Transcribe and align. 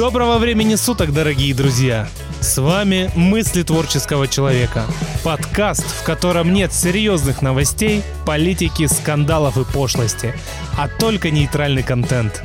Доброго 0.00 0.38
времени 0.38 0.76
суток, 0.76 1.12
дорогие 1.12 1.52
друзья! 1.54 2.08
С 2.40 2.56
вами 2.56 3.10
«Мысли 3.16 3.62
творческого 3.62 4.26
человека»– 4.26 4.86
подкаст, 5.24 5.84
в 5.84 6.04
котором 6.04 6.54
нет 6.54 6.72
серьезных 6.72 7.42
новостей, 7.42 8.02
политики, 8.24 8.86
скандалов 8.86 9.58
и 9.58 9.70
пошлости, 9.70 10.34
а 10.78 10.88
только 10.88 11.30
нейтральный 11.30 11.82
контент. 11.82 12.42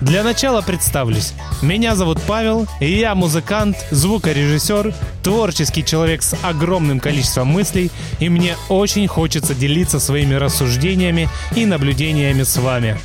Для 0.00 0.22
начала 0.22 0.62
представлюсь. 0.62 1.32
Меня 1.62 1.96
зовут 1.96 2.22
Павел, 2.28 2.68
и 2.78 2.92
я 2.92 3.16
музыкант, 3.16 3.76
звукорежиссер, 3.90 4.94
творческий 5.24 5.84
человек 5.84 6.22
с 6.22 6.36
огромным 6.44 7.00
количеством 7.00 7.48
мыслей, 7.48 7.90
и 8.20 8.28
мне 8.28 8.54
очень 8.68 9.08
хочется 9.08 9.52
делиться 9.52 9.98
своими 9.98 10.34
рассуждениями 10.34 11.28
и 11.56 11.66
наблюдениями 11.66 12.44
с 12.44 12.56
вами. 12.56 12.96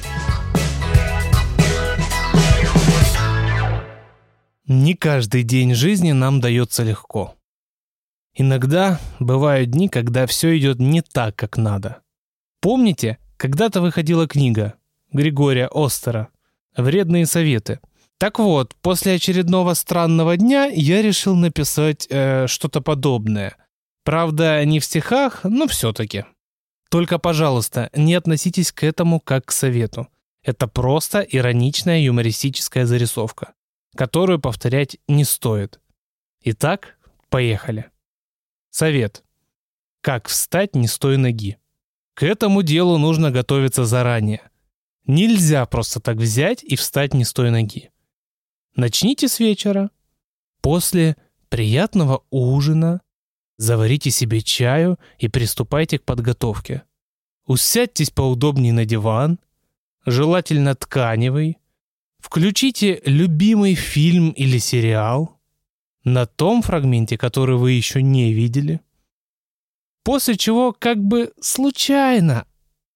Не 4.75 4.95
каждый 4.95 5.43
день 5.43 5.75
жизни 5.75 6.13
нам 6.13 6.41
дается 6.41 6.81
легко. 6.81 7.35
Иногда 8.33 8.99
бывают 9.19 9.69
дни, 9.69 9.87
когда 9.87 10.25
все 10.25 10.57
идет 10.57 10.79
не 10.79 11.03
так, 11.03 11.35
как 11.35 11.57
надо. 11.57 12.01
Помните, 12.59 13.19
когда-то 13.37 13.81
выходила 13.81 14.27
книга 14.27 14.73
Григория 15.11 15.69
Остера 15.71 16.29
«Вредные 16.75 17.27
советы». 17.27 17.81
Так 18.17 18.39
вот, 18.39 18.73
после 18.81 19.13
очередного 19.13 19.75
странного 19.75 20.37
дня 20.37 20.65
я 20.65 21.03
решил 21.03 21.35
написать 21.35 22.07
э, 22.09 22.47
что-то 22.47 22.81
подобное. 22.81 23.55
Правда, 24.03 24.65
не 24.65 24.79
в 24.79 24.85
стихах, 24.85 25.41
но 25.43 25.67
все-таки. 25.67 26.25
Только, 26.89 27.19
пожалуйста, 27.19 27.91
не 27.93 28.15
относитесь 28.15 28.71
к 28.71 28.83
этому 28.83 29.19
как 29.19 29.45
к 29.45 29.51
совету. 29.51 30.07
Это 30.41 30.67
просто 30.67 31.19
ироничная 31.19 31.99
юмористическая 31.99 32.87
зарисовка 32.87 33.53
которую 33.95 34.39
повторять 34.39 34.97
не 35.07 35.23
стоит. 35.23 35.79
Итак, 36.41 36.97
поехали. 37.29 37.89
Совет. 38.69 39.23
Как 40.01 40.27
встать 40.27 40.75
не 40.75 40.87
с 40.87 40.97
той 40.97 41.17
ноги. 41.17 41.57
К 42.13 42.23
этому 42.23 42.63
делу 42.63 42.97
нужно 42.97 43.31
готовиться 43.31 43.85
заранее. 43.85 44.41
Нельзя 45.05 45.65
просто 45.65 45.99
так 45.99 46.17
взять 46.17 46.63
и 46.63 46.75
встать 46.75 47.13
не 47.13 47.25
с 47.25 47.33
той 47.33 47.51
ноги. 47.51 47.91
Начните 48.75 49.27
с 49.27 49.39
вечера. 49.39 49.91
После 50.61 51.15
приятного 51.49 52.23
ужина 52.29 53.01
заварите 53.57 54.11
себе 54.11 54.41
чаю 54.41 54.99
и 55.17 55.27
приступайте 55.27 55.99
к 55.99 56.03
подготовке. 56.03 56.83
Усядьтесь 57.45 58.09
поудобнее 58.09 58.73
на 58.73 58.85
диван, 58.85 59.39
желательно 60.05 60.75
тканевый, 60.75 61.57
Включите 62.23 63.01
любимый 63.05 63.75
фильм 63.75 64.29
или 64.29 64.57
сериал 64.57 65.41
на 66.05 66.25
том 66.25 66.61
фрагменте, 66.61 67.17
который 67.17 67.57
вы 67.57 67.73
еще 67.73 68.01
не 68.01 68.31
видели. 68.33 68.79
После 70.05 70.37
чего 70.37 70.71
как 70.71 71.03
бы 71.03 71.33
случайно 71.41 72.47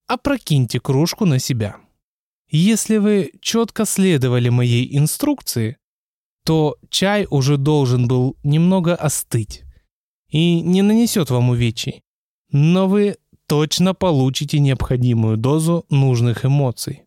опрокиньте 0.08 0.80
кружку 0.80 1.26
на 1.26 1.40
себя. 1.40 1.76
Если 2.50 2.98
вы 2.98 3.34
четко 3.42 3.86
следовали 3.86 4.48
моей 4.48 4.98
инструкции, 4.98 5.78
то 6.46 6.78
чай 6.90 7.28
уже 7.30 7.58
должен 7.58 8.08
был 8.08 8.38
немного 8.44 8.96
остыть 8.96 9.64
и 10.30 10.62
не 10.62 10.82
нанесет 10.82 11.30
вам 11.30 11.50
увечий. 11.50 12.02
Но 12.50 12.88
вы 12.88 13.18
точно 13.46 13.94
получите 13.94 14.60
необходимую 14.60 15.36
дозу 15.36 15.86
нужных 15.90 16.46
эмоций 16.46 17.07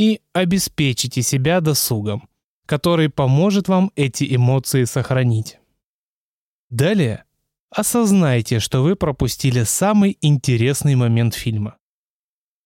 и 0.00 0.22
обеспечите 0.32 1.20
себя 1.20 1.60
досугом, 1.60 2.26
который 2.64 3.10
поможет 3.10 3.68
вам 3.68 3.92
эти 3.96 4.34
эмоции 4.34 4.84
сохранить. 4.84 5.58
Далее 6.70 7.24
осознайте, 7.68 8.60
что 8.60 8.82
вы 8.82 8.96
пропустили 8.96 9.62
самый 9.64 10.16
интересный 10.22 10.94
момент 10.94 11.34
фильма. 11.34 11.76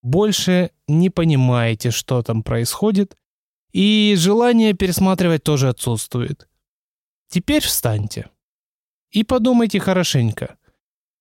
Больше 0.01 0.71
не 0.87 1.11
понимаете, 1.11 1.91
что 1.91 2.23
там 2.23 2.45
происходит, 2.45 3.17
и 3.73 4.15
желание 4.17 4.73
пересматривать 4.73 5.43
тоже 5.43 5.71
отсутствует. 5.71 6.49
Теперь 7.29 7.65
встаньте 7.65 8.31
и 9.11 9.25
подумайте 9.25 9.81
хорошенько, 9.81 10.57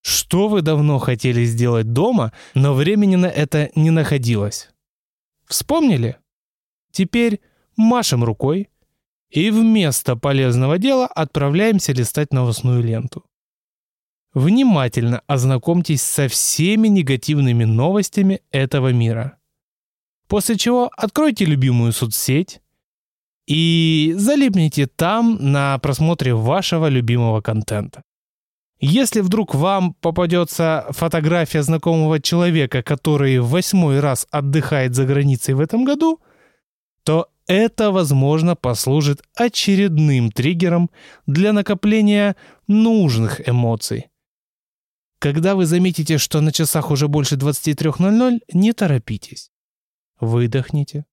что 0.02 0.48
вы 0.48 0.62
давно 0.62 1.00
хотели 1.00 1.44
сделать 1.44 1.92
дома, 1.92 2.34
но 2.54 2.76
времени 2.76 3.16
на 3.16 3.26
это 3.26 3.72
не 3.74 3.90
находилось. 3.90 4.73
Вспомнили? 5.54 6.18
Теперь 6.92 7.40
машем 7.78 8.24
рукой 8.24 8.72
и 9.30 9.52
вместо 9.52 10.16
полезного 10.16 10.80
дела 10.80 11.06
отправляемся 11.06 11.94
листать 11.94 12.34
новостную 12.34 12.82
ленту. 12.82 13.24
Внимательно 14.34 15.22
ознакомьтесь 15.28 16.02
со 16.02 16.28
всеми 16.28 16.88
негативными 16.88 17.66
новостями 17.66 18.42
этого 18.50 18.92
мира. 18.94 19.38
После 20.28 20.58
чего 20.58 20.90
откройте 20.98 21.46
любимую 21.46 21.92
соцсеть 21.92 22.60
и 23.46 24.16
залипните 24.18 24.88
там 24.88 25.38
на 25.40 25.78
просмотре 25.78 26.34
вашего 26.34 26.88
любимого 26.88 27.42
контента. 27.42 28.02
Если 28.86 29.22
вдруг 29.22 29.56
вам 29.56 29.94
попадется 29.94 30.88
фотография 30.90 31.64
знакомого 31.64 32.20
человека, 32.20 32.84
который 32.84 33.40
восьмой 33.40 34.02
раз 34.02 34.28
отдыхает 34.30 34.94
за 34.94 35.06
границей 35.06 35.54
в 35.54 35.62
этом 35.62 35.86
году, 35.86 36.20
то 37.06 37.30
это, 37.48 37.92
возможно, 37.92 38.58
послужит 38.58 39.24
очередным 39.36 40.32
триггером 40.32 40.90
для 41.26 41.54
накопления 41.54 42.36
нужных 42.68 43.48
эмоций. 43.48 44.10
Когда 45.18 45.56
вы 45.56 45.66
заметите, 45.66 46.18
что 46.18 46.42
на 46.42 46.52
часах 46.52 46.92
уже 46.92 47.08
больше 47.08 47.36
23.00, 47.36 48.42
не 48.52 48.74
торопитесь. 48.74 49.50
Выдохните. 50.20 51.06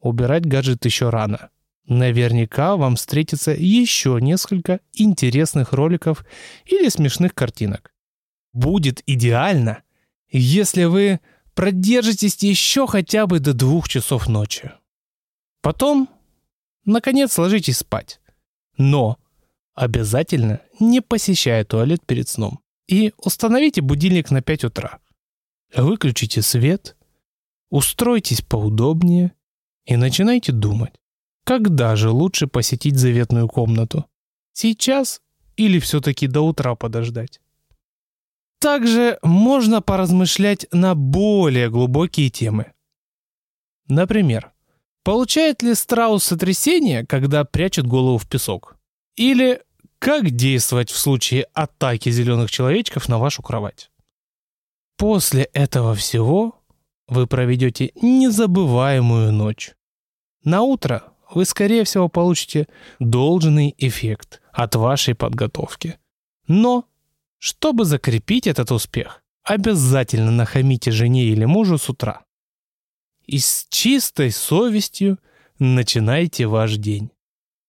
Убирать 0.00 0.46
гаджет 0.46 0.84
еще 0.84 1.10
рано. 1.10 1.50
Наверняка 1.86 2.76
вам 2.76 2.96
встретится 2.96 3.50
еще 3.50 4.18
несколько 4.20 4.80
интересных 4.92 5.72
роликов 5.72 6.24
или 6.64 6.88
смешных 6.88 7.34
картинок. 7.34 7.92
Будет 8.52 9.02
идеально, 9.06 9.82
если 10.30 10.84
вы 10.84 11.20
продержитесь 11.54 12.36
еще 12.42 12.86
хотя 12.86 13.26
бы 13.26 13.40
до 13.40 13.52
двух 13.52 13.88
часов 13.88 14.28
ночи. 14.28 14.72
Потом, 15.60 16.08
наконец, 16.84 17.36
ложитесь 17.36 17.78
спать. 17.78 18.20
Но 18.76 19.18
обязательно 19.74 20.60
не 20.80 21.00
посещая 21.00 21.64
туалет 21.64 22.04
перед 22.06 22.28
сном. 22.28 22.60
И 22.88 23.12
установите 23.16 23.80
будильник 23.80 24.30
на 24.30 24.42
5 24.42 24.64
утра. 24.64 24.98
Выключите 25.74 26.42
свет, 26.42 26.96
устройтесь 27.70 28.42
поудобнее 28.42 29.32
и 29.86 29.96
начинайте 29.96 30.52
думать. 30.52 30.92
Когда 31.44 31.96
же 31.96 32.10
лучше 32.10 32.46
посетить 32.46 32.96
заветную 32.96 33.48
комнату? 33.48 34.06
Сейчас 34.52 35.20
или 35.56 35.78
все-таки 35.78 36.26
до 36.26 36.42
утра 36.42 36.74
подождать? 36.74 37.40
Также 38.60 39.18
можно 39.22 39.82
поразмышлять 39.82 40.66
на 40.70 40.94
более 40.94 41.68
глубокие 41.68 42.30
темы. 42.30 42.72
Например, 43.88 44.52
получает 45.02 45.62
ли 45.62 45.74
страус 45.74 46.22
сотрясение, 46.24 47.04
когда 47.04 47.44
прячет 47.44 47.86
голову 47.86 48.18
в 48.18 48.28
песок? 48.28 48.76
Или 49.16 49.62
как 49.98 50.30
действовать 50.30 50.90
в 50.90 50.96
случае 50.96 51.44
атаки 51.52 52.10
зеленых 52.10 52.50
человечков 52.50 53.08
на 53.08 53.18
вашу 53.18 53.42
кровать? 53.42 53.90
После 54.96 55.44
этого 55.52 55.94
всего 55.96 56.62
вы 57.08 57.26
проведете 57.26 57.90
незабываемую 58.00 59.32
ночь. 59.32 59.72
На 60.44 60.62
утро 60.62 61.11
вы, 61.34 61.44
скорее 61.44 61.84
всего, 61.84 62.08
получите 62.08 62.68
должный 62.98 63.74
эффект 63.78 64.40
от 64.52 64.74
вашей 64.74 65.14
подготовки. 65.14 65.98
Но, 66.46 66.86
чтобы 67.38 67.84
закрепить 67.84 68.46
этот 68.46 68.70
успех, 68.70 69.22
обязательно 69.42 70.30
нахамите 70.30 70.90
жене 70.90 71.24
или 71.24 71.44
мужу 71.44 71.78
с 71.78 71.88
утра. 71.88 72.24
И 73.26 73.38
с 73.38 73.66
чистой 73.70 74.30
совестью 74.30 75.18
начинайте 75.58 76.46
ваш 76.46 76.76
день, 76.76 77.10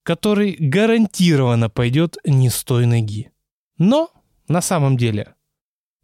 который 0.04 0.56
гарантированно 0.60 1.69
пойдет 1.69 2.18
не 2.25 2.50
с 2.50 2.63
той 2.63 2.86
ноги. 2.86 3.31
Но, 3.77 4.12
на 4.48 4.62
самом 4.62 4.98
деле, 4.98 5.36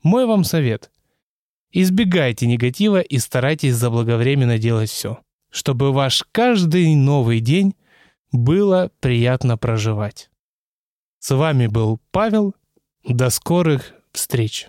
мой 0.03 0.25
вам 0.25 0.43
совет– 0.43 0.91
избегайте 1.71 2.47
негатива 2.47 3.01
и 3.01 3.17
старайтесь 3.17 3.75
заблаговременно 3.75 4.57
делать 4.57 4.89
все 4.89 5.19
чтобы 5.49 5.91
ваш 5.91 6.23
каждый 6.31 6.95
новый 6.95 7.39
день 7.39 7.75
было 8.31 8.91
приятно 8.99 9.57
проживать. 9.57 10.29
С 11.19 11.35
вами 11.35 11.67
был 11.67 11.99
Павел. 12.11 12.55
До 13.03 13.29
скорых 13.29 13.93
встреч! 14.11 14.67